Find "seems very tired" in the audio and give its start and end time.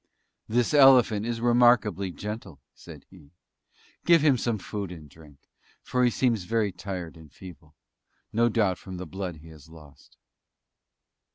6.09-7.15